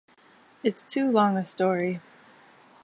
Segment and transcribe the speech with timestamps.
[0.63, 2.01] It's too long a story.